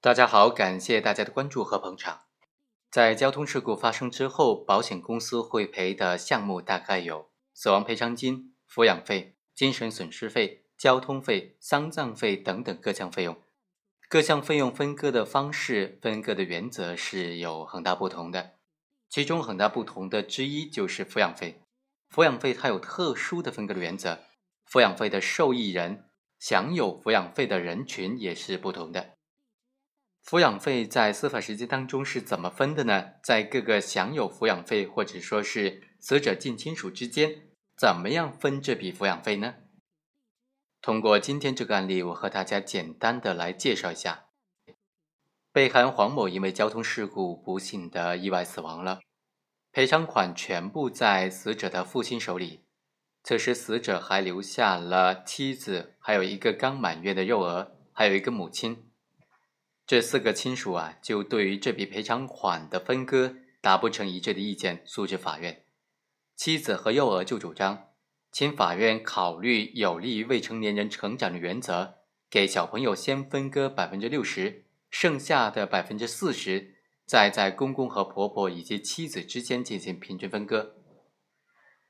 [0.00, 2.20] 大家好，感谢大家的关注和捧场。
[2.88, 13.36] 在交通事故发生之后，保险公司会赔的项目大概有死亡赔偿金、抚养费、精神损失费、交通费、丧葬费等等各项费用。
[14.08, 18.52] 各项费用分割的方式、分割的原则是有很大不同的。
[19.08, 21.60] 其中很大不同的之一就是抚养费。
[22.14, 24.20] 抚养费它有特殊的分割的原则，
[24.70, 26.08] 抚养费的受益人、
[26.38, 29.17] 享有抚养费的人群也是不同的。
[30.28, 33.12] 抚养费在司法实践当中是怎么分的呢？
[33.22, 39.54] 在各个享有抚养费或者说是死者近亲属之间，怎么样分这笔抚养费呢？
[40.82, 44.26] 通过今天这个案例，我和大家简单的来介绍一下：
[45.50, 49.00] 被害人黄某因为交通事故不幸的意外死亡了，
[49.72, 52.66] 赔偿款全部在死者的父亲手里。
[53.24, 58.87] 此时死者还留下了妻子，还有一个刚满月的幼儿，还有一个母亲。
[59.88, 65.64] 这四个亲属啊，就对于这笔赔偿款的分割达不成一致的意见，诉至法院。
[66.36, 67.88] 妻子和幼儿就主张，
[68.30, 71.94] 请法院考虑有利于未成年人成长的原则，
[72.28, 76.74] 给小朋友先分割百分之六十，剩下的百分之四十
[77.06, 80.74] 再在公公和婆婆以及妻子之间进行平均分割。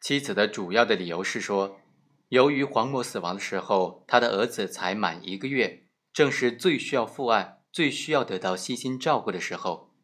[0.01, 1.81] 妻子的主要的理由是说，
[2.29, 7.58] 由于黄某死亡的时候，他的儿子才满一个月，正是最需要父爱。
[7.73, 9.95] 最需要得到悉心照顾的时候，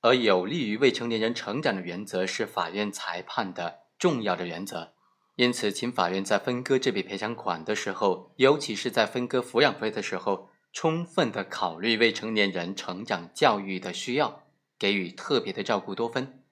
[0.00, 4.94] 而有利于未成年人成长的原则是法院裁判的重要的原则。
[5.36, 14.42] 因此，请法院在分割这笔赔偿款的时候，尤其是在分割抚养费的时候，充分的考虑未成年人成长教育的需要，
[14.78, 16.44] 给予特别的照顾多分。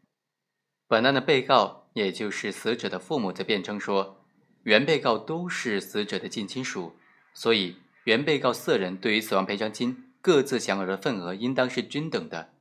[0.86, 4.24] 本案的被告，也就是死者的父母，则辩称说，
[4.62, 6.96] 原被告都是死者的近亲属，
[7.34, 10.07] 所以原被告四人对于死亡赔偿金。
[10.20, 12.54] 各自享有的份额应当是均等的，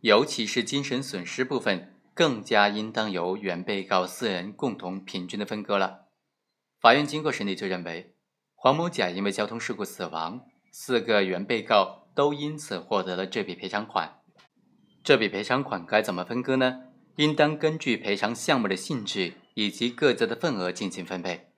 [0.00, 6.06] 尤其是精神损失部分，更加应当由原被告四人共同平均的分割了。
[6.80, 8.14] 法院经过审理就认为，
[8.54, 14.20] 黄某甲因为交通事故死亡，四个原被告都因此获得了这笔赔偿款。
[15.02, 16.84] 这笔赔偿款该怎么分割呢？
[17.16, 21.48] 应当根据赔偿项目的性质以及各自的份额进行分配。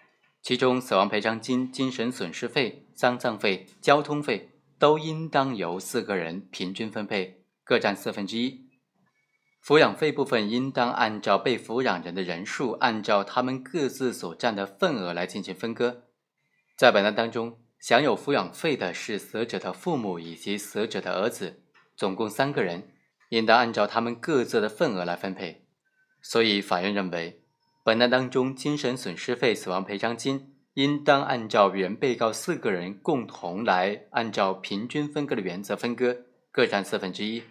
[0.43, 4.51] 其中，死亡赔偿金、精神损失费、丧葬费、交通费。
[4.79, 8.67] 都应当由四个人平均分配，各占四分之一。
[9.65, 16.05] 抚养费部分应当按照被抚养人的人数，按照他们各自所占的份额来进行分割。
[16.77, 21.63] 在本案当中，享有抚养费的是死者的父母以及死者的儿子，
[21.97, 22.93] 总共三个人，
[23.31, 25.67] 应当按照他们各自的份额来分配。
[26.23, 27.43] 所以，法院认为，
[27.83, 30.56] 本案当中精神损失费、死亡赔偿金。
[30.77, 36.19] 应当按照原被告四个人共同来按照平均分割的原则分割，
[36.53, 37.43] 各占四分之一。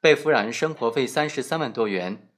[0.00, 2.28] 被抚养人生活费三十三万多元，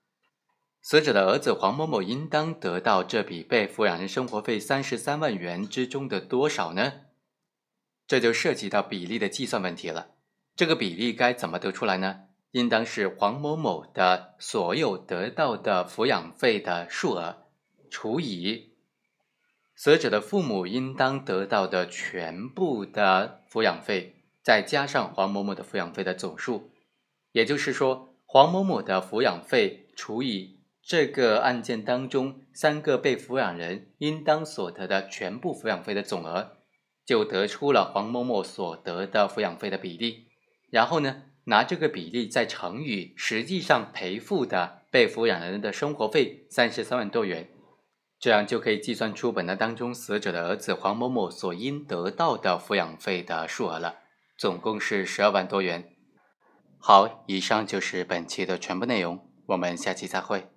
[0.83, 6.93] 死者的儿子黄某某应当得到这笔被抚养人生活费三十三万元之中的多少呢？
[8.06, 10.09] 这就涉及到比例的计算问题了。
[10.55, 12.25] 这个比例该怎么得出来呢？
[12.51, 17.47] 应当是黄某某的所有得到的抚养费的数额
[17.91, 18.75] 除以。
[19.76, 26.70] 死者的父母应当得到的全部的抚养费，再加上黄某某的抚养费的总数，
[27.32, 36.56] 也就是说，黄某某的抚养费除以这个案件当中三个被抚养人应当所得的全部抚养费的总额，
[37.04, 40.28] 就得出了黄某某所得的抚养费的比例。
[40.70, 47.48] 然后呢，拿这个比例再乘以实际上赔付的被抚养人的生活费三十三万多元。
[48.19, 53.97] 这样就可以计算出本案当中死者的儿子黄某某所应得到的抚养费的数额了，
[54.38, 55.93] 总共是十二万多元。
[56.78, 60.49] 好，以上就是本期的全部内容，我们下期再会。